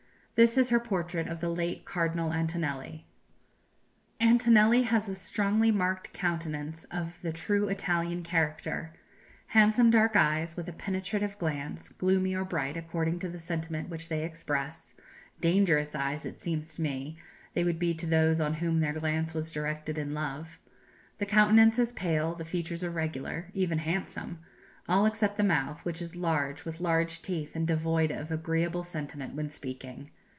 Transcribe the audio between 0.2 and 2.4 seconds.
This is her portrait of the late Cardinal